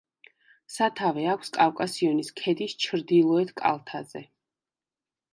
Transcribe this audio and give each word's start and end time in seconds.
სათავე 0.75 1.25
აქვს 1.33 1.51
კავკასიონის 1.57 2.31
ქედის 2.39 2.73
ჩრდილოეთ 2.85 3.51
კალთაზე. 3.61 4.23